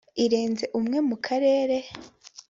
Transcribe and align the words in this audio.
irenze 0.23 0.65
umwe 0.79 0.97
mu 1.07 1.15
karere 1.25 1.77